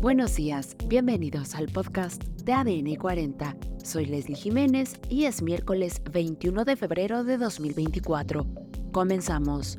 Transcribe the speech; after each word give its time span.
Buenos 0.00 0.36
días, 0.36 0.76
bienvenidos 0.86 1.56
al 1.56 1.66
podcast 1.66 2.22
de 2.22 2.52
ADN 2.52 2.94
40. 2.94 3.56
Soy 3.82 4.06
Leslie 4.06 4.36
Jiménez 4.36 4.92
y 5.08 5.24
es 5.24 5.42
miércoles 5.42 6.00
21 6.12 6.64
de 6.64 6.76
febrero 6.76 7.24
de 7.24 7.36
2024. 7.36 8.46
Comenzamos. 8.92 9.76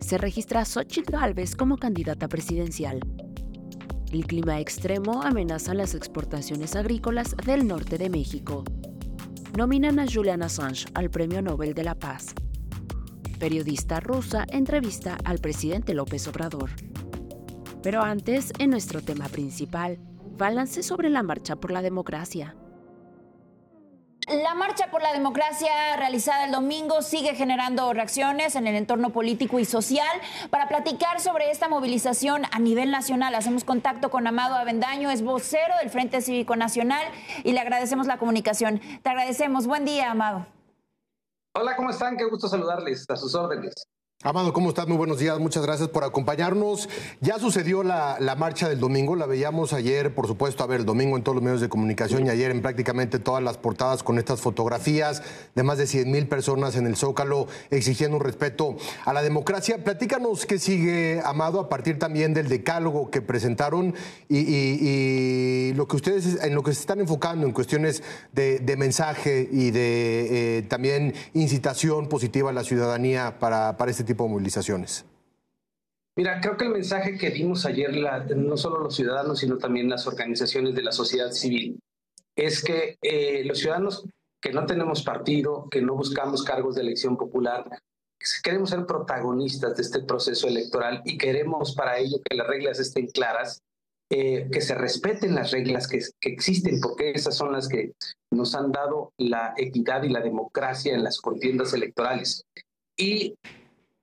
Se 0.00 0.16
registra 0.16 0.64
Xochitl 0.64 1.12
Gálvez 1.12 1.54
como 1.54 1.76
candidata 1.76 2.26
presidencial. 2.26 3.00
El 4.12 4.26
clima 4.26 4.60
extremo 4.60 5.22
amenaza 5.22 5.74
las 5.74 5.94
exportaciones 5.94 6.74
agrícolas 6.74 7.36
del 7.44 7.66
norte 7.66 7.98
de 7.98 8.08
México. 8.08 8.64
Nominan 9.58 9.98
a 9.98 10.06
Julian 10.10 10.42
Assange 10.42 10.86
al 10.94 11.10
Premio 11.10 11.42
Nobel 11.42 11.74
de 11.74 11.84
la 11.84 11.96
Paz. 11.96 12.34
Periodista 13.38 14.00
rusa 14.00 14.46
entrevista 14.48 15.18
al 15.22 15.38
presidente 15.38 15.92
López 15.92 16.26
Obrador. 16.28 16.70
Pero 17.86 18.02
antes, 18.02 18.52
en 18.58 18.70
nuestro 18.70 19.00
tema 19.00 19.28
principal, 19.28 19.96
balance 20.36 20.82
sobre 20.82 21.08
la 21.08 21.22
marcha 21.22 21.54
por 21.54 21.70
la 21.70 21.82
democracia. 21.82 22.56
La 24.26 24.56
marcha 24.56 24.90
por 24.90 25.02
la 25.02 25.12
democracia 25.12 25.70
realizada 25.96 26.46
el 26.46 26.50
domingo 26.50 27.00
sigue 27.00 27.36
generando 27.36 27.92
reacciones 27.92 28.56
en 28.56 28.66
el 28.66 28.74
entorno 28.74 29.10
político 29.10 29.60
y 29.60 29.64
social. 29.64 30.20
Para 30.50 30.66
platicar 30.66 31.20
sobre 31.20 31.52
esta 31.52 31.68
movilización 31.68 32.42
a 32.50 32.58
nivel 32.58 32.90
nacional, 32.90 33.36
hacemos 33.36 33.62
contacto 33.62 34.10
con 34.10 34.26
Amado 34.26 34.56
Avendaño, 34.56 35.08
es 35.08 35.22
vocero 35.22 35.74
del 35.80 35.88
Frente 35.88 36.22
Cívico 36.22 36.56
Nacional 36.56 37.06
y 37.44 37.52
le 37.52 37.60
agradecemos 37.60 38.08
la 38.08 38.18
comunicación. 38.18 38.80
Te 39.04 39.10
agradecemos. 39.10 39.68
Buen 39.68 39.84
día, 39.84 40.10
Amado. 40.10 40.44
Hola, 41.54 41.76
¿cómo 41.76 41.90
están? 41.90 42.16
Qué 42.16 42.24
gusto 42.24 42.48
saludarles. 42.48 43.08
A 43.08 43.14
sus 43.14 43.32
órdenes. 43.36 43.74
Amado, 44.22 44.54
¿cómo 44.54 44.70
estás? 44.70 44.88
Muy 44.88 44.96
buenos 44.96 45.18
días, 45.18 45.38
muchas 45.38 45.62
gracias 45.62 45.90
por 45.90 46.02
acompañarnos. 46.02 46.88
Ya 47.20 47.38
sucedió 47.38 47.82
la, 47.82 48.34
marcha 48.38 48.66
del 48.66 48.80
domingo, 48.80 49.14
la 49.14 49.26
veíamos 49.26 49.74
ayer, 49.74 50.14
por 50.14 50.26
supuesto, 50.26 50.64
a 50.64 50.66
ver, 50.66 50.80
el 50.80 50.86
domingo 50.86 51.18
en 51.18 51.22
todos 51.22 51.36
los 51.36 51.44
medios 51.44 51.60
de 51.60 51.68
comunicación 51.68 52.26
y 52.26 52.30
ayer 52.30 52.50
en 52.50 52.62
prácticamente 52.62 53.18
todas 53.18 53.42
las 53.42 53.58
portadas 53.58 54.02
con 54.02 54.18
estas 54.18 54.40
fotografías 54.40 55.22
de 55.54 55.62
más 55.62 55.76
de 55.76 55.86
100 55.86 56.10
mil 56.10 56.28
personas 56.28 56.76
en 56.76 56.86
el 56.86 56.96
Zócalo 56.96 57.46
exigiendo 57.70 58.16
un 58.16 58.22
respeto 58.22 58.76
a 59.04 59.12
la 59.12 59.20
democracia. 59.20 59.84
Platícanos 59.84 60.46
qué 60.46 60.58
sigue, 60.58 61.20
Amado, 61.22 61.60
a 61.60 61.68
partir 61.68 61.98
también 61.98 62.32
del 62.32 62.48
decálogo 62.48 63.10
que 63.10 63.20
presentaron 63.20 63.94
y, 64.30 65.74
lo 65.74 65.86
que 65.86 65.96
ustedes 65.96 66.42
en 66.42 66.54
lo 66.54 66.62
que 66.62 66.72
se 66.72 66.80
están 66.80 67.00
enfocando 67.00 67.46
en 67.46 67.52
cuestiones 67.52 68.02
de, 68.32 68.76
mensaje 68.78 69.46
y 69.52 69.72
de 69.72 70.58
eh, 70.58 70.62
también 70.62 71.12
incitación 71.34 72.08
positiva 72.08 72.48
a 72.48 72.54
la 72.54 72.64
ciudadanía 72.64 73.38
para, 73.38 73.76
para 73.76 73.90
este 73.90 74.05
tipo 74.06 74.24
de 74.24 74.30
movilizaciones? 74.30 75.04
Mira, 76.16 76.40
creo 76.40 76.56
que 76.56 76.64
el 76.64 76.70
mensaje 76.70 77.18
que 77.18 77.30
dimos 77.30 77.66
ayer, 77.66 77.92
no 78.34 78.56
solo 78.56 78.78
los 78.78 78.96
ciudadanos, 78.96 79.40
sino 79.40 79.58
también 79.58 79.90
las 79.90 80.06
organizaciones 80.06 80.74
de 80.74 80.82
la 80.82 80.92
sociedad 80.92 81.30
civil, 81.30 81.78
es 82.34 82.64
que 82.64 82.96
eh, 83.02 83.44
los 83.44 83.58
ciudadanos 83.58 84.08
que 84.40 84.52
no 84.52 84.64
tenemos 84.64 85.02
partido, 85.02 85.68
que 85.70 85.82
no 85.82 85.94
buscamos 85.94 86.42
cargos 86.42 86.74
de 86.74 86.82
elección 86.82 87.18
popular, 87.18 87.68
queremos 88.42 88.70
ser 88.70 88.86
protagonistas 88.86 89.76
de 89.76 89.82
este 89.82 90.00
proceso 90.00 90.48
electoral 90.48 91.02
y 91.04 91.18
queremos 91.18 91.74
para 91.74 91.98
ello 91.98 92.18
que 92.24 92.36
las 92.36 92.46
reglas 92.46 92.80
estén 92.80 93.08
claras, 93.08 93.60
eh, 94.10 94.48
que 94.50 94.60
se 94.60 94.74
respeten 94.74 95.34
las 95.34 95.50
reglas 95.50 95.86
que, 95.86 96.00
que, 96.20 96.30
existen, 96.30 96.80
porque 96.80 97.10
esas 97.10 97.36
son 97.36 97.52
las 97.52 97.68
que 97.68 97.92
nos 98.30 98.54
han 98.54 98.72
dado 98.72 99.12
la 99.18 99.52
equidad 99.56 100.02
y 100.02 100.08
la 100.08 100.20
democracia 100.20 100.94
en 100.94 101.04
las 101.04 101.20
contiendas 101.20 101.72
electorales. 101.74 102.44
Y 102.96 103.34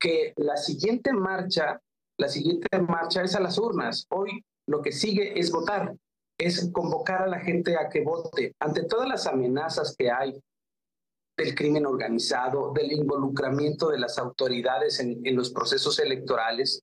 que 0.04 0.34
la 0.36 0.58
siguiente 0.58 1.14
marcha, 1.14 1.80
la 2.18 2.28
siguiente 2.28 2.78
marcha 2.78 3.22
es 3.22 3.34
a 3.34 3.40
las 3.40 3.56
urnas. 3.56 4.06
Hoy 4.10 4.44
lo 4.68 4.82
que 4.82 4.92
sigue 4.92 5.38
es 5.40 5.50
votar, 5.50 5.96
es 6.38 6.70
convocar 6.72 7.22
a 7.22 7.26
la 7.26 7.40
gente 7.40 7.74
a 7.78 7.88
que 7.88 8.02
vote. 8.02 8.52
Ante 8.60 8.82
todas 8.82 9.08
las 9.08 9.26
amenazas 9.26 9.96
que 9.96 10.10
hay 10.10 10.38
del 11.38 11.54
crimen 11.54 11.86
organizado, 11.86 12.74
del 12.74 12.92
involucramiento 12.92 13.88
de 13.88 13.98
las 13.98 14.18
autoridades 14.18 15.00
en, 15.00 15.22
los 15.34 15.50
procesos 15.50 15.98
electorales, 15.98 16.82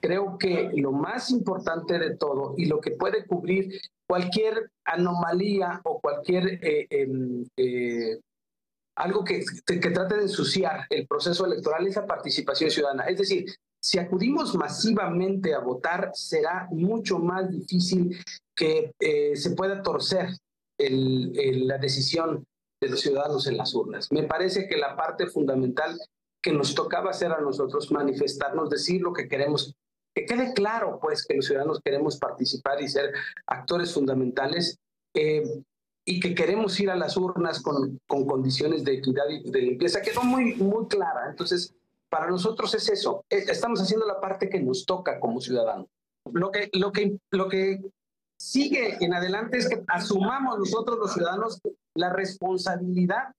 creo 0.00 0.38
que 0.38 0.70
lo 0.74 0.92
más 0.92 1.30
importante 1.30 1.98
de 1.98 2.16
todo 2.16 2.54
y 2.56 2.64
lo 2.64 2.80
que 2.80 2.92
puede 2.92 3.26
cubrir 3.26 3.80
cualquier 4.08 4.70
anomalía 4.86 5.82
o 5.84 6.00
cualquier 6.00 6.58
eh, 6.64 6.86
em, 6.88 7.44
eh, 7.54 8.18
algo 8.96 9.24
que, 9.24 9.44
que 9.66 9.90
trate 9.90 10.16
de 10.16 10.22
ensuciar 10.22 10.86
el 10.90 11.06
proceso 11.06 11.46
electoral 11.46 11.86
es 11.86 11.96
la 11.96 12.06
participación 12.06 12.70
ciudadana. 12.70 13.04
Es 13.04 13.18
decir, 13.18 13.46
si 13.82 13.98
acudimos 13.98 14.54
masivamente 14.54 15.54
a 15.54 15.58
votar, 15.58 16.10
será 16.14 16.68
mucho 16.70 17.18
más 17.18 17.50
difícil 17.50 18.16
que 18.54 18.92
eh, 19.00 19.34
se 19.36 19.50
pueda 19.52 19.82
torcer 19.82 20.28
la 20.78 21.78
decisión 21.78 22.44
de 22.80 22.88
los 22.88 23.00
ciudadanos 23.00 23.46
en 23.46 23.56
las 23.56 23.74
urnas. 23.74 24.10
Me 24.10 24.24
parece 24.24 24.66
que 24.66 24.76
la 24.76 24.96
parte 24.96 25.26
fundamental 25.26 25.98
que 26.42 26.52
nos 26.52 26.74
tocaba 26.74 27.10
hacer 27.10 27.30
a 27.30 27.40
nosotros, 27.40 27.92
manifestarnos, 27.92 28.68
decir 28.68 29.00
lo 29.00 29.12
que 29.12 29.28
queremos, 29.28 29.74
que 30.14 30.26
quede 30.26 30.52
claro, 30.52 30.98
pues, 31.00 31.24
que 31.24 31.34
los 31.34 31.46
ciudadanos 31.46 31.80
queremos 31.84 32.18
participar 32.18 32.82
y 32.82 32.88
ser 32.88 33.12
actores 33.46 33.94
fundamentales, 33.94 34.78
eh, 35.14 35.44
y 36.04 36.20
que 36.20 36.34
queremos 36.34 36.78
ir 36.80 36.90
a 36.90 36.96
las 36.96 37.16
urnas 37.16 37.62
con, 37.62 38.00
con 38.06 38.26
condiciones 38.26 38.84
de 38.84 38.94
equidad 38.94 39.24
y 39.28 39.50
de 39.50 39.62
limpieza, 39.62 40.02
quedó 40.02 40.22
muy, 40.22 40.54
muy 40.56 40.86
clara. 40.86 41.28
Entonces, 41.30 41.74
para 42.08 42.28
nosotros 42.28 42.74
es 42.74 42.88
eso, 42.88 43.24
estamos 43.28 43.80
haciendo 43.80 44.06
la 44.06 44.20
parte 44.20 44.48
que 44.48 44.60
nos 44.60 44.84
toca 44.84 45.18
como 45.20 45.40
ciudadanos. 45.40 45.86
Lo 46.32 46.50
que, 46.50 46.68
lo 46.72 46.92
que, 46.92 47.18
lo 47.30 47.48
que 47.48 47.80
sigue 48.38 48.98
en 49.04 49.14
adelante 49.14 49.58
es 49.58 49.68
que 49.68 49.82
asumamos 49.88 50.58
nosotros 50.58 50.98
los 50.98 51.12
ciudadanos 51.14 51.60
la 51.94 52.12
responsabilidad 52.12 53.34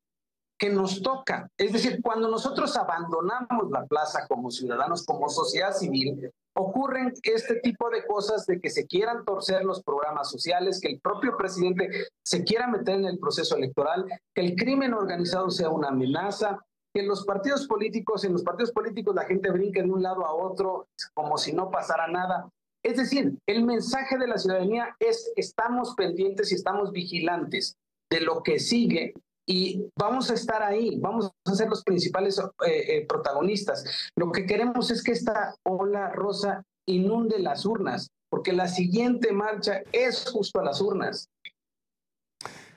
que 0.58 0.70
nos 0.70 1.02
toca. 1.02 1.50
Es 1.58 1.74
decir, 1.74 2.00
cuando 2.02 2.30
nosotros 2.30 2.76
abandonamos 2.78 3.70
la 3.70 3.86
plaza 3.86 4.28
como 4.28 4.50
ciudadanos, 4.50 5.06
como 5.06 5.28
sociedad 5.30 5.74
civil, 5.76 6.32
ocurren 6.56 7.14
este 7.24 7.56
tipo 7.56 7.90
de 7.90 8.06
cosas 8.06 8.46
de 8.46 8.60
que 8.60 8.70
se 8.70 8.86
quieran 8.86 9.26
torcer 9.26 9.64
los 9.64 9.84
programas 9.84 10.30
sociales, 10.30 10.80
que 10.80 10.90
el 10.90 11.00
propio 11.00 11.36
presidente 11.38 11.90
se 12.24 12.44
quiera 12.44 12.68
meter 12.68 12.96
en 12.96 13.06
el 13.06 13.20
proceso 13.20 13.56
electoral, 13.56 14.06
que 14.34 14.42
el 14.42 14.56
crimen 14.56 14.94
organizado 14.94 15.50
sea 15.50 15.70
una 15.70 15.90
amenaza, 15.90 16.60
que 16.94 17.04
los 17.04 17.26
partidos 17.26 17.68
políticos, 17.68 18.24
en 18.24 18.34
los 18.34 18.44
partidos 18.44 18.72
políticos 18.72 19.16
la 19.16 19.26
gente 19.26 19.50
brinque 19.50 19.82
de 19.82 19.90
un 19.90 20.04
lado 20.04 20.26
a 20.26 20.34
otro 20.34 20.88
como 21.14 21.38
si 21.38 21.52
no 21.54 21.72
pasara 21.72 22.08
nada. 22.08 22.50
Es 22.84 22.98
decir, 22.98 23.40
el 23.48 23.64
mensaje 23.64 24.18
de 24.18 24.28
la 24.28 24.38
ciudadanía 24.38 24.96
es 25.00 25.32
estamos 25.36 25.96
pendientes 25.96 26.52
y 26.52 26.56
estamos 26.56 26.92
vigilantes 26.92 27.78
de 28.12 28.22
lo 28.22 28.44
que 28.44 28.60
sigue 28.60 29.14
y 29.46 29.86
vamos 29.98 30.30
a 30.30 30.36
estar 30.36 30.64
ahí, 30.64 30.98
vamos 31.00 31.32
a 31.46 31.56
ser 31.56 31.70
los 31.70 31.84
principales 31.84 32.40
eh, 32.40 32.44
eh, 32.66 33.06
protagonistas. 33.08 34.12
Lo 34.16 34.32
que 34.32 34.46
queremos 34.46 34.90
es 34.92 35.04
que 35.04 35.12
esta 35.12 35.56
ola 35.64 36.10
rosa 36.10 36.64
inunde 36.88 37.40
las 37.40 37.66
urnas, 37.66 38.10
porque 38.30 38.54
la 38.54 38.68
siguiente 38.68 39.32
marcha 39.32 39.82
es 39.92 40.30
justo 40.30 40.60
a 40.60 40.64
las 40.64 40.82
urnas. 40.82 41.30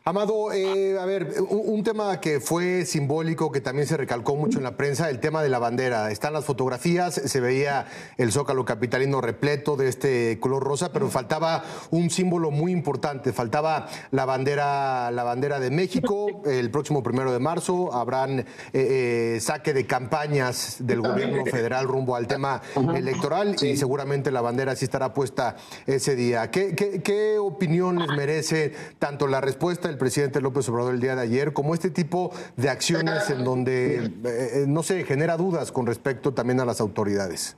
Amado, 0.08 0.52
eh, 0.52 0.96
a 1.00 1.04
ver, 1.04 1.34
un, 1.48 1.82
tema 1.82 2.20
que 2.20 2.38
fue 2.38 2.84
simbólico, 2.84 3.50
que 3.50 3.60
también 3.60 3.88
se 3.88 3.96
recalcó 3.96 4.36
mucho 4.36 4.58
en 4.58 4.62
la 4.62 4.76
prensa, 4.76 5.10
el 5.10 5.18
tema 5.18 5.42
de 5.42 5.48
la 5.48 5.58
bandera. 5.58 6.12
Están 6.12 6.32
las 6.32 6.44
fotografías, 6.44 7.14
se 7.14 7.40
veía 7.40 7.88
el 8.16 8.30
zócalo 8.30 8.64
capitalino 8.64 9.20
repleto 9.20 9.74
de 9.74 9.88
este 9.88 10.38
color 10.38 10.62
rosa, 10.62 10.92
pero 10.92 11.08
faltaba 11.08 11.64
un 11.90 12.08
símbolo 12.10 12.52
muy 12.52 12.70
importante, 12.70 13.32
faltaba 13.32 13.88
la 14.12 14.24
bandera, 14.26 15.10
la 15.10 15.24
bandera 15.24 15.58
de 15.58 15.72
México. 15.72 16.40
El 16.46 16.70
próximo 16.70 17.02
primero 17.02 17.32
de 17.32 17.40
marzo 17.40 17.92
habrán 17.92 18.38
eh, 18.38 18.44
eh, 18.74 19.38
saque 19.40 19.72
de 19.74 19.88
campañas 19.88 20.76
del 20.78 21.00
gobierno 21.00 21.44
federal 21.46 21.88
rumbo 21.88 22.14
al 22.14 22.28
tema 22.28 22.62
electoral 22.94 23.56
y 23.60 23.76
seguramente 23.76 24.30
la 24.30 24.40
bandera 24.40 24.76
sí 24.76 24.84
estará 24.84 25.12
puesta 25.12 25.56
ese 25.84 26.14
día. 26.14 26.48
¿Qué, 26.52 27.38
opinión 27.40 27.98
les 27.98 28.16
merece 28.16 28.72
tanto 29.00 29.26
la 29.26 29.40
respuesta 29.40 29.95
presidente 29.96 30.40
López 30.40 30.68
Obrador 30.68 30.94
el 30.94 31.00
día 31.00 31.16
de 31.16 31.22
ayer, 31.22 31.52
como 31.52 31.74
este 31.74 31.90
tipo 31.90 32.32
de 32.56 32.68
acciones 32.68 33.30
en 33.30 33.44
donde, 33.44 34.04
eh, 34.04 34.10
eh, 34.24 34.64
no 34.66 34.82
sé, 34.82 35.04
genera 35.04 35.36
dudas 35.36 35.72
con 35.72 35.86
respecto 35.86 36.32
también 36.34 36.60
a 36.60 36.64
las 36.64 36.80
autoridades. 36.80 37.56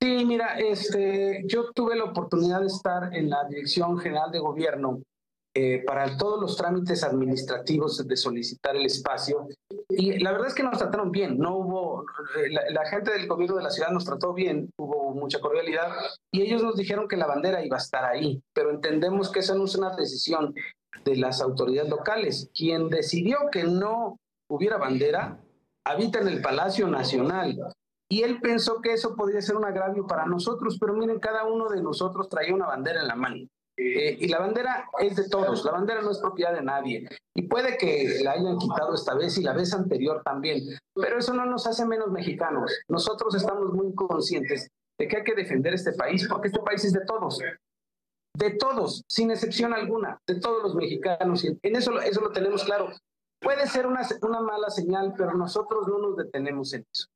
Sí, 0.00 0.24
mira, 0.24 0.58
este, 0.58 1.44
yo 1.46 1.70
tuve 1.72 1.96
la 1.96 2.04
oportunidad 2.04 2.60
de 2.60 2.66
estar 2.66 3.14
en 3.14 3.30
la 3.30 3.44
Dirección 3.44 3.98
General 3.98 4.32
de 4.32 4.40
Gobierno 4.40 5.00
eh, 5.54 5.84
para 5.86 6.16
todos 6.16 6.40
los 6.40 6.56
trámites 6.56 7.04
administrativos 7.04 8.06
de 8.08 8.16
solicitar 8.16 8.74
el 8.74 8.86
espacio. 8.86 9.48
Y 9.90 10.18
la 10.18 10.32
verdad 10.32 10.48
es 10.48 10.54
que 10.54 10.62
nos 10.62 10.78
trataron 10.78 11.12
bien, 11.12 11.36
no 11.36 11.58
hubo, 11.58 12.06
la, 12.50 12.62
la, 12.70 12.86
gente 12.86 13.12
del 13.12 13.28
gobierno 13.28 13.56
de 13.56 13.64
la 13.64 13.70
ciudad 13.70 13.90
nos 13.90 14.06
trató 14.06 14.32
bien, 14.32 14.70
hubo 14.78 15.12
mucha 15.12 15.40
cordialidad 15.40 15.92
y 16.30 16.40
ellos 16.40 16.62
nos 16.62 16.76
dijeron 16.76 17.06
que 17.06 17.18
la 17.18 17.26
bandera 17.26 17.62
iba 17.62 17.76
a 17.76 17.80
estar 17.80 18.02
ahí, 18.02 18.42
pero 18.54 18.70
entendemos 18.70 19.30
que 19.30 19.40
esa 19.40 19.54
no 19.54 19.66
es 19.66 19.74
una 19.74 19.94
decisión 19.94 20.54
de 21.04 21.16
las 21.16 21.40
autoridades 21.40 21.90
locales. 21.90 22.50
Quien 22.54 22.88
decidió 22.88 23.38
que 23.50 23.64
no 23.64 24.18
hubiera 24.48 24.76
bandera 24.76 25.38
habita 25.84 26.20
en 26.20 26.28
el 26.28 26.40
Palacio 26.40 26.88
Nacional 26.88 27.58
y 28.08 28.22
él 28.22 28.40
pensó 28.40 28.80
que 28.82 28.92
eso 28.92 29.16
podría 29.16 29.40
ser 29.40 29.56
un 29.56 29.64
agravio 29.64 30.06
para 30.06 30.26
nosotros, 30.26 30.76
pero 30.78 30.92
miren, 30.92 31.18
cada 31.18 31.44
uno 31.44 31.68
de 31.70 31.82
nosotros 31.82 32.28
traía 32.28 32.54
una 32.54 32.66
bandera 32.66 33.00
en 33.00 33.08
la 33.08 33.16
mano. 33.16 33.46
Eh, 33.78 34.18
y 34.20 34.28
la 34.28 34.38
bandera 34.38 34.86
es 35.00 35.16
de 35.16 35.30
todos, 35.30 35.64
la 35.64 35.72
bandera 35.72 36.02
no 36.02 36.10
es 36.10 36.18
propiedad 36.18 36.52
de 36.52 36.62
nadie. 36.62 37.08
Y 37.34 37.48
puede 37.48 37.78
que 37.78 38.20
la 38.22 38.32
hayan 38.32 38.58
quitado 38.58 38.94
esta 38.94 39.14
vez 39.14 39.38
y 39.38 39.42
la 39.42 39.54
vez 39.54 39.72
anterior 39.72 40.20
también, 40.24 40.60
pero 40.94 41.18
eso 41.18 41.32
no 41.32 41.46
nos 41.46 41.66
hace 41.66 41.86
menos 41.86 42.10
mexicanos. 42.10 42.70
Nosotros 42.88 43.34
estamos 43.34 43.72
muy 43.72 43.94
conscientes 43.94 44.68
de 44.98 45.08
que 45.08 45.16
hay 45.16 45.24
que 45.24 45.34
defender 45.34 45.72
este 45.72 45.92
país 45.92 46.28
porque 46.28 46.48
este 46.48 46.60
país 46.60 46.84
es 46.84 46.92
de 46.92 47.06
todos. 47.06 47.38
De 48.34 48.50
todos, 48.50 49.04
sin 49.08 49.30
excepción 49.30 49.74
alguna, 49.74 50.20
de 50.26 50.40
todos 50.40 50.62
los 50.62 50.74
mexicanos. 50.74 51.44
Y 51.44 51.58
en 51.62 51.76
eso, 51.76 52.00
eso 52.00 52.20
lo 52.20 52.30
tenemos 52.32 52.64
claro. 52.64 52.90
Puede 53.40 53.66
ser 53.66 53.86
una, 53.86 54.06
una 54.22 54.40
mala 54.40 54.70
señal, 54.70 55.14
pero 55.16 55.34
nosotros 55.34 55.86
no 55.88 55.98
nos 55.98 56.16
detenemos 56.16 56.72
en 56.72 56.86
eso. 56.92 57.08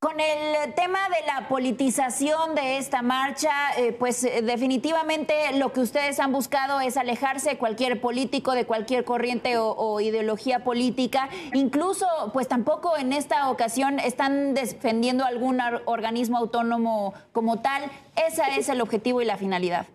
Con 0.00 0.18
el 0.18 0.72
tema 0.72 0.98
de 1.10 1.26
la 1.26 1.46
politización 1.46 2.54
de 2.54 2.78
esta 2.78 3.02
marcha, 3.02 3.50
eh, 3.76 3.92
pues 3.92 4.24
eh, 4.24 4.40
definitivamente 4.40 5.34
lo 5.58 5.74
que 5.74 5.80
ustedes 5.80 6.18
han 6.20 6.32
buscado 6.32 6.80
es 6.80 6.96
alejarse 6.96 7.50
de 7.50 7.58
cualquier 7.58 8.00
político, 8.00 8.52
de 8.52 8.64
cualquier 8.64 9.04
corriente 9.04 9.58
o, 9.58 10.00
ideología 10.00 10.64
política. 10.64 11.28
Incluso, 11.52 12.06
pues 12.32 12.48
tampoco 12.48 12.96
en 12.96 13.12
esta 13.12 13.50
ocasión 13.50 13.98
están 13.98 14.54
defendiendo 14.54 15.26
algún 15.26 15.60
organismo 15.84 16.38
autónomo 16.38 17.12
como 17.32 17.60
tal. 17.60 17.82
Ese 18.16 18.40
es 18.56 18.70
el 18.70 18.80
objetivo 18.80 19.20
y 19.20 19.26
la 19.26 19.36
finalidad. 19.36 19.86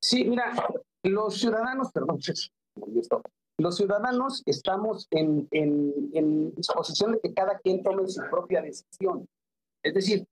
Sí, 0.00 0.24
mira, 0.24 0.54
los 1.02 1.38
ciudadanos, 1.38 1.92
perdón, 1.92 2.18
los 3.58 3.76
ciudadanos 3.76 4.42
estamos 4.46 5.08
en, 5.10 5.48
en, 5.50 6.54
disposición 6.54 7.12
de 7.12 7.20
que 7.20 7.34
cada 7.34 7.58
quien 7.58 7.82
tome 7.82 8.06
su 8.06 8.22
propia 8.30 8.62
decisión. 8.62 9.26
Es 9.82 9.94
decir, 9.94 10.26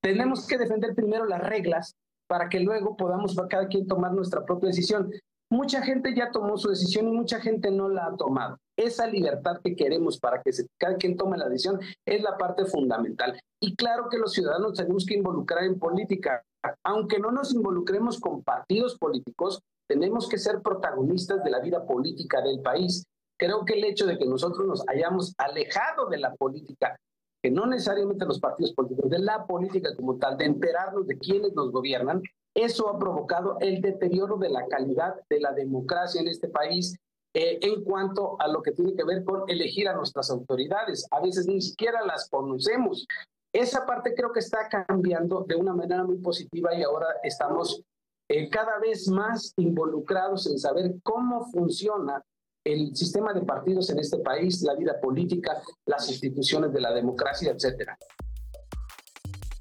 tenemos 0.00 0.46
que 0.46 0.58
defender 0.58 0.94
primero 0.94 1.26
las 1.26 1.40
reglas 1.40 1.94
para 2.28 2.48
que 2.48 2.60
luego 2.60 2.96
podamos 2.96 3.36
cada 3.48 3.66
quien 3.66 3.86
tomar 3.86 4.12
nuestra 4.12 4.44
propia 4.44 4.68
decisión. 4.68 5.10
Mucha 5.52 5.82
gente 5.82 6.14
ya 6.14 6.30
tomó 6.30 6.56
su 6.56 6.70
decisión 6.70 7.08
y 7.08 7.12
mucha 7.12 7.40
gente 7.40 7.72
no 7.72 7.88
la 7.88 8.06
ha 8.06 8.16
tomado. 8.16 8.56
Esa 8.78 9.08
libertad 9.08 9.60
que 9.64 9.74
queremos 9.74 10.20
para 10.20 10.40
que 10.40 10.52
cada 10.78 10.94
quien 10.94 11.16
tome 11.16 11.36
la 11.36 11.48
decisión 11.48 11.80
es 12.06 12.22
la 12.22 12.38
parte 12.38 12.66
fundamental. 12.66 13.38
Y 13.60 13.74
claro 13.74 14.08
que 14.08 14.18
los 14.18 14.32
ciudadanos 14.32 14.74
tenemos 14.74 15.04
que 15.04 15.14
involucrar 15.14 15.64
en 15.64 15.78
política. 15.78 16.44
Aunque 16.84 17.18
no 17.18 17.32
nos 17.32 17.52
involucremos 17.52 18.20
con 18.20 18.44
partidos 18.44 18.96
políticos, 18.96 19.60
tenemos 19.90 20.28
que 20.28 20.38
ser 20.38 20.62
protagonistas 20.62 21.42
de 21.42 21.50
la 21.50 21.58
vida 21.58 21.84
política 21.84 22.40
del 22.40 22.60
país. 22.60 23.04
Creo 23.36 23.64
que 23.64 23.72
el 23.72 23.84
hecho 23.84 24.06
de 24.06 24.16
que 24.16 24.24
nosotros 24.24 24.64
nos 24.64 24.88
hayamos 24.88 25.34
alejado 25.36 26.06
de 26.08 26.18
la 26.18 26.32
política, 26.36 26.96
que 27.42 27.50
no 27.50 27.66
necesariamente 27.66 28.24
los 28.24 28.38
partidos 28.38 28.72
políticos, 28.72 29.10
de 29.10 29.18
la 29.18 29.44
política 29.48 29.90
como 29.96 30.16
tal, 30.16 30.36
de 30.36 30.44
enterarnos 30.44 31.08
de 31.08 31.18
quienes 31.18 31.54
nos 31.54 31.72
gobiernan, 31.72 32.22
eso 32.54 32.88
ha 32.88 33.00
provocado 33.00 33.56
el 33.58 33.80
deterioro 33.80 34.36
de 34.36 34.50
la 34.50 34.64
calidad 34.68 35.16
de 35.28 35.40
la 35.40 35.50
democracia 35.50 36.20
en 36.20 36.28
este 36.28 36.46
país 36.46 36.96
eh, 37.34 37.58
en 37.60 37.82
cuanto 37.82 38.40
a 38.40 38.46
lo 38.46 38.62
que 38.62 38.70
tiene 38.70 38.94
que 38.94 39.02
ver 39.02 39.24
con 39.24 39.42
elegir 39.50 39.88
a 39.88 39.94
nuestras 39.94 40.30
autoridades. 40.30 41.04
A 41.10 41.20
veces 41.20 41.48
ni 41.48 41.60
siquiera 41.60 42.06
las 42.06 42.28
conocemos. 42.30 43.08
Esa 43.52 43.84
parte 43.86 44.14
creo 44.14 44.30
que 44.30 44.38
está 44.38 44.68
cambiando 44.68 45.44
de 45.48 45.56
una 45.56 45.74
manera 45.74 46.04
muy 46.04 46.18
positiva 46.18 46.72
y 46.76 46.84
ahora 46.84 47.08
estamos 47.24 47.82
eh, 48.32 48.48
cada 48.48 48.78
vez 48.78 49.08
más 49.08 49.52
involucrados 49.56 50.46
en 50.46 50.56
saber 50.56 50.94
cómo 51.02 51.50
funciona 51.50 52.24
el 52.62 52.94
sistema 52.94 53.32
de 53.32 53.42
partidos 53.42 53.90
en 53.90 53.98
este 53.98 54.18
país, 54.18 54.62
la 54.62 54.76
vida 54.76 55.00
política, 55.00 55.60
las 55.84 56.08
instituciones 56.08 56.72
de 56.72 56.80
la 56.80 56.92
democracia, 56.92 57.50
etcétera. 57.50 57.98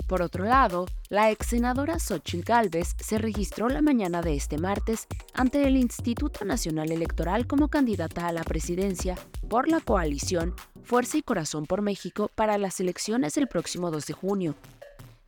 Por 0.07 0.21
otro 0.21 0.43
lado, 0.43 0.85
la 1.09 1.31
ex 1.31 1.47
senadora 1.47 1.97
Xochitl 1.97 2.43
Gálvez 2.43 2.95
se 2.99 3.17
registró 3.17 3.69
la 3.69 3.81
mañana 3.81 4.21
de 4.21 4.35
este 4.35 4.59
martes 4.59 5.07
ante 5.33 5.67
el 5.67 5.75
Instituto 5.75 6.45
Nacional 6.45 6.91
Electoral 6.91 7.47
como 7.47 7.69
candidata 7.69 8.27
a 8.27 8.31
la 8.31 8.43
presidencia 8.43 9.15
por 9.49 9.67
la 9.67 9.79
coalición 9.79 10.53
Fuerza 10.83 11.17
y 11.17 11.23
Corazón 11.23 11.65
por 11.65 11.81
México 11.81 12.29
para 12.35 12.59
las 12.59 12.79
elecciones 12.79 13.33
del 13.33 13.47
próximo 13.47 13.89
2 13.89 14.05
de 14.05 14.13
junio. 14.13 14.55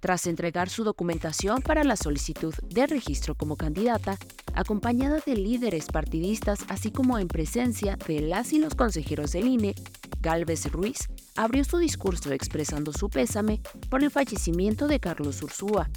Tras 0.02 0.26
entregar 0.26 0.68
su 0.68 0.84
documentación 0.84 1.62
para 1.62 1.84
la 1.84 1.96
solicitud 1.96 2.56
de 2.68 2.88
registro 2.88 3.36
como 3.36 3.56
candidata, 3.56 4.18
acompañada 4.56 5.20
de 5.24 5.36
líderes 5.36 5.86
partidistas 5.86 6.66
así 6.70 6.90
como 6.90 7.20
en 7.20 7.28
presencia 7.28 7.98
de 8.08 8.20
las 8.20 8.52
y 8.52 8.58
los 8.58 8.74
consejeros 8.74 9.32
del 9.34 9.48
INE, 9.48 9.76
Galvez 10.20 10.72
Ruiz 10.72 11.08
abrió 11.36 11.64
su 11.64 11.78
discurso 11.78 12.32
expresando 12.32 12.94
su 12.94 13.10
pésame 13.10 13.62
por 13.90 14.04
el 14.04 14.10
fallecimiento 14.10 14.88
de 14.88 15.00
Carlos 15.00 15.44
Ursúa, 15.44 15.88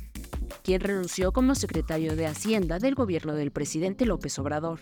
quien 0.63 0.83
renunció 0.83 1.33
como 1.33 1.55
secretario 1.55 2.15
de 2.15 2.27
Hacienda 2.27 2.79
del 2.79 2.95
gobierno 2.95 3.35
del 3.35 3.53
presidente 3.53 4.05
López 4.05 4.39
Obrador, 4.39 4.81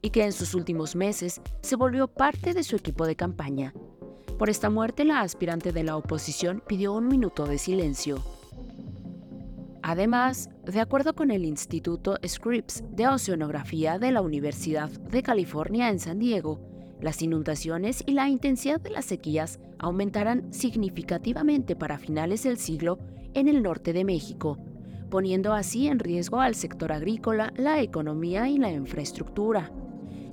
y 0.00 0.08
que 0.08 0.24
en 0.24 0.32
sus 0.32 0.54
últimos 0.54 0.96
meses 0.96 1.42
se 1.60 1.76
volvió 1.76 2.08
parte 2.08 2.54
de 2.54 2.64
su 2.64 2.76
equipo 2.76 3.04
de 3.06 3.14
campaña. 3.14 3.74
Por 4.38 4.48
esta 4.48 4.70
muerte, 4.70 5.04
la 5.04 5.20
aspirante 5.20 5.70
de 5.70 5.84
la 5.84 5.98
oposición 5.98 6.62
pidió 6.66 6.94
un 6.94 7.08
minuto 7.08 7.44
de 7.46 7.58
silencio. 7.58 8.22
Además, 9.86 10.48
de 10.64 10.80
acuerdo 10.80 11.14
con 11.14 11.30
el 11.30 11.44
Instituto 11.44 12.16
Scripps 12.26 12.82
de 12.92 13.06
Oceanografía 13.06 13.98
de 13.98 14.12
la 14.12 14.22
Universidad 14.22 14.88
de 14.88 15.22
California 15.22 15.90
en 15.90 15.98
San 15.98 16.18
Diego, 16.18 16.58
las 17.02 17.20
inundaciones 17.20 18.02
y 18.06 18.12
la 18.12 18.30
intensidad 18.30 18.80
de 18.80 18.88
las 18.88 19.04
sequías 19.04 19.60
aumentarán 19.78 20.50
significativamente 20.54 21.76
para 21.76 21.98
finales 21.98 22.44
del 22.44 22.56
siglo 22.56 22.98
en 23.34 23.46
el 23.46 23.62
norte 23.62 23.92
de 23.92 24.06
México, 24.06 24.56
poniendo 25.10 25.52
así 25.52 25.86
en 25.86 25.98
riesgo 25.98 26.40
al 26.40 26.54
sector 26.54 26.90
agrícola, 26.90 27.52
la 27.54 27.82
economía 27.82 28.48
y 28.48 28.56
la 28.56 28.72
infraestructura. 28.72 29.70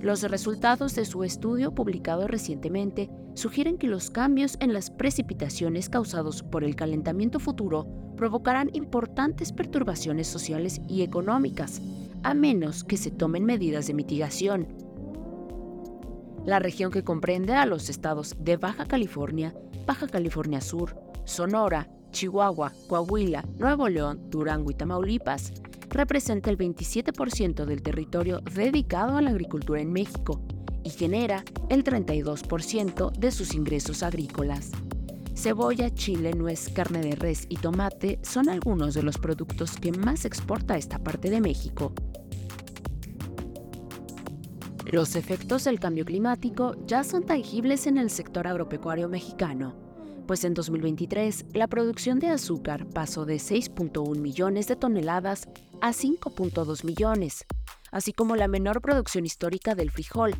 Los 0.02 0.22
resultados 0.24 0.96
de 0.96 1.04
su 1.04 1.22
estudio 1.22 1.76
publicado 1.76 2.26
recientemente 2.26 3.08
sugieren 3.34 3.78
que 3.78 3.86
los 3.86 4.10
cambios 4.10 4.56
en 4.58 4.72
las 4.72 4.90
precipitaciones 4.90 5.88
causados 5.88 6.42
por 6.42 6.64
el 6.64 6.74
calentamiento 6.74 7.38
futuro 7.38 7.86
provocarán 8.16 8.68
importantes 8.72 9.52
perturbaciones 9.52 10.26
sociales 10.26 10.80
y 10.88 11.02
económicas, 11.02 11.80
a 12.24 12.34
menos 12.34 12.82
que 12.82 12.96
se 12.96 13.12
tomen 13.12 13.44
medidas 13.44 13.86
de 13.86 13.94
mitigación. 13.94 14.66
La 16.44 16.58
región 16.58 16.90
que 16.90 17.04
comprende 17.04 17.54
a 17.54 17.64
los 17.64 17.88
estados 17.88 18.34
de 18.40 18.56
Baja 18.56 18.86
California, 18.86 19.54
Baja 19.86 20.08
California 20.08 20.60
Sur, 20.60 20.96
Sonora, 21.24 21.88
Chihuahua, 22.10 22.72
Coahuila, 22.88 23.44
Nuevo 23.56 23.88
León, 23.88 24.28
Durango 24.30 24.72
y 24.72 24.74
Tamaulipas 24.74 25.52
representa 25.92 26.50
el 26.50 26.58
27% 26.58 27.64
del 27.64 27.82
territorio 27.82 28.40
dedicado 28.40 29.16
a 29.16 29.22
la 29.22 29.30
agricultura 29.30 29.80
en 29.80 29.92
México 29.92 30.42
y 30.84 30.90
genera 30.90 31.44
el 31.68 31.84
32% 31.84 33.12
de 33.12 33.30
sus 33.30 33.54
ingresos 33.54 34.02
agrícolas. 34.02 34.70
Cebolla, 35.34 35.90
chile, 35.94 36.32
nuez, 36.32 36.68
carne 36.68 37.00
de 37.00 37.14
res 37.16 37.46
y 37.48 37.56
tomate 37.56 38.18
son 38.22 38.48
algunos 38.48 38.94
de 38.94 39.02
los 39.02 39.18
productos 39.18 39.76
que 39.76 39.92
más 39.92 40.24
exporta 40.24 40.76
esta 40.76 40.98
parte 40.98 41.30
de 41.30 41.40
México. 41.40 41.92
Los 44.90 45.16
efectos 45.16 45.64
del 45.64 45.80
cambio 45.80 46.04
climático 46.04 46.76
ya 46.86 47.02
son 47.02 47.24
tangibles 47.24 47.86
en 47.86 47.96
el 47.96 48.10
sector 48.10 48.46
agropecuario 48.46 49.08
mexicano 49.08 49.81
pues 50.26 50.44
en 50.44 50.54
2023 50.54 51.46
la 51.52 51.66
producción 51.66 52.18
de 52.18 52.28
azúcar 52.28 52.86
pasó 52.86 53.24
de 53.24 53.36
6.1 53.36 54.18
millones 54.18 54.68
de 54.68 54.76
toneladas 54.76 55.48
a 55.80 55.92
5.2 55.92 56.84
millones, 56.84 57.44
así 57.90 58.12
como 58.12 58.36
la 58.36 58.48
menor 58.48 58.80
producción 58.80 59.26
histórica 59.26 59.74
del 59.74 59.90
frijol, 59.90 60.34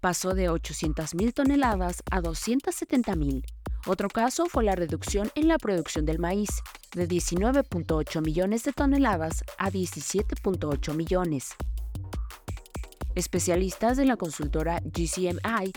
pasó 0.00 0.34
de 0.34 0.50
800.000 0.50 1.32
toneladas 1.32 2.02
a 2.10 2.20
270.000. 2.20 3.44
Otro 3.86 4.08
caso 4.08 4.46
fue 4.46 4.64
la 4.64 4.76
reducción 4.76 5.30
en 5.34 5.48
la 5.48 5.58
producción 5.58 6.06
del 6.06 6.18
maíz, 6.18 6.50
de 6.94 7.08
19.8 7.08 8.22
millones 8.22 8.64
de 8.64 8.72
toneladas 8.72 9.44
a 9.58 9.70
17.8 9.70 10.94
millones. 10.94 11.54
Especialistas 13.14 13.96
de 13.96 14.04
la 14.04 14.16
consultora 14.16 14.80
GCMI 14.84 15.72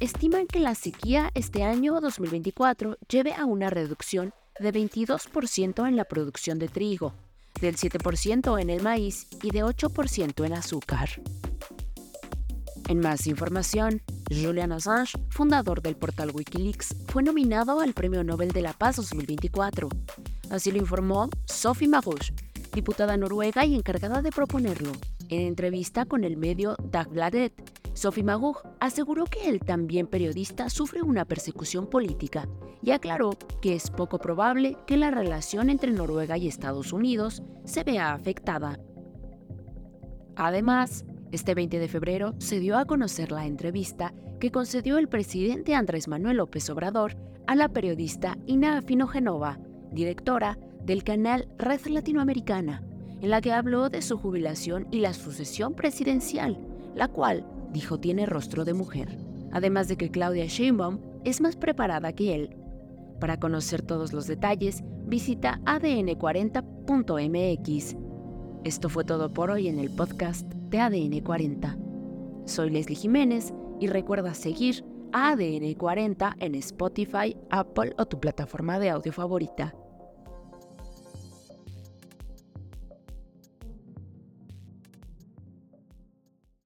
estiman 0.00 0.46
que 0.46 0.60
la 0.60 0.74
sequía 0.74 1.30
este 1.34 1.62
año 1.62 2.00
2024 2.00 2.96
lleve 3.08 3.34
a 3.34 3.44
una 3.44 3.68
reducción 3.68 4.32
de 4.58 4.72
22% 4.72 5.86
en 5.86 5.96
la 5.96 6.04
producción 6.04 6.58
de 6.58 6.68
trigo, 6.68 7.12
del 7.60 7.76
7% 7.76 8.60
en 8.60 8.70
el 8.70 8.82
maíz 8.82 9.28
y 9.42 9.50
de 9.50 9.62
8% 9.62 10.46
en 10.46 10.52
azúcar. 10.54 11.10
En 12.88 12.98
más 12.98 13.26
información, 13.26 14.02
Julian 14.30 14.72
Assange, 14.72 15.18
fundador 15.28 15.82
del 15.82 15.96
portal 15.96 16.32
Wikileaks, 16.34 16.96
fue 17.06 17.22
nominado 17.22 17.80
al 17.80 17.92
Premio 17.92 18.24
Nobel 18.24 18.52
de 18.52 18.62
la 18.62 18.72
Paz 18.72 18.96
2024. 18.96 19.88
Así 20.48 20.72
lo 20.72 20.78
informó 20.78 21.28
Sophie 21.44 21.88
Marouche, 21.88 22.34
diputada 22.72 23.16
noruega 23.16 23.66
y 23.66 23.76
encargada 23.76 24.22
de 24.22 24.32
proponerlo, 24.32 24.92
en 25.28 25.42
entrevista 25.42 26.06
con 26.06 26.24
el 26.24 26.36
medio 26.36 26.74
Dagbladet, 26.82 27.79
Sophie 27.92 28.24
Magug 28.24 28.58
aseguró 28.78 29.24
que 29.24 29.48
el 29.48 29.60
también 29.60 30.06
periodista 30.06 30.70
sufre 30.70 31.02
una 31.02 31.24
persecución 31.24 31.88
política 31.88 32.48
y 32.82 32.92
aclaró 32.92 33.30
que 33.60 33.74
es 33.74 33.90
poco 33.90 34.18
probable 34.18 34.76
que 34.86 34.96
la 34.96 35.10
relación 35.10 35.70
entre 35.70 35.90
Noruega 35.90 36.38
y 36.38 36.48
Estados 36.48 36.92
Unidos 36.92 37.42
se 37.64 37.84
vea 37.84 38.12
afectada. 38.12 38.80
Además, 40.36 41.04
este 41.32 41.54
20 41.54 41.78
de 41.78 41.88
febrero 41.88 42.34
se 42.38 42.60
dio 42.60 42.78
a 42.78 42.86
conocer 42.86 43.32
la 43.32 43.46
entrevista 43.46 44.14
que 44.38 44.50
concedió 44.50 44.96
el 44.98 45.08
presidente 45.08 45.74
Andrés 45.74 46.08
Manuel 46.08 46.38
López 46.38 46.70
Obrador 46.70 47.16
a 47.46 47.54
la 47.54 47.68
periodista 47.68 48.38
Ina 48.46 48.80
Finogenova, 48.80 49.58
directora 49.92 50.58
del 50.82 51.04
canal 51.04 51.48
Red 51.58 51.86
Latinoamericana, 51.86 52.82
en 53.20 53.30
la 53.30 53.40
que 53.40 53.52
habló 53.52 53.90
de 53.90 54.00
su 54.00 54.16
jubilación 54.16 54.88
y 54.90 55.00
la 55.00 55.12
sucesión 55.12 55.74
presidencial, 55.74 56.58
la 56.94 57.08
cual, 57.08 57.44
dijo, 57.72 57.98
tiene 57.98 58.26
rostro 58.26 58.64
de 58.64 58.74
mujer, 58.74 59.18
además 59.52 59.88
de 59.88 59.96
que 59.96 60.10
Claudia 60.10 60.46
Sheinbaum 60.46 60.98
es 61.24 61.40
más 61.40 61.56
preparada 61.56 62.12
que 62.12 62.34
él. 62.34 62.56
Para 63.20 63.38
conocer 63.38 63.82
todos 63.82 64.12
los 64.12 64.26
detalles, 64.26 64.82
visita 65.06 65.60
adn40.mx. 65.64 67.96
Esto 68.64 68.88
fue 68.88 69.04
todo 69.04 69.32
por 69.32 69.50
hoy 69.50 69.68
en 69.68 69.78
el 69.78 69.90
podcast 69.90 70.50
de 70.70 70.80
ADN 70.80 71.20
40. 71.20 71.78
Soy 72.44 72.70
Leslie 72.70 72.96
Jiménez 72.96 73.52
y 73.78 73.86
recuerda 73.88 74.34
seguir 74.34 74.84
a 75.12 75.30
ADN 75.30 75.74
40 75.74 76.36
en 76.38 76.54
Spotify, 76.56 77.36
Apple 77.50 77.94
o 77.98 78.06
tu 78.06 78.20
plataforma 78.20 78.78
de 78.78 78.90
audio 78.90 79.12
favorita. 79.12 79.74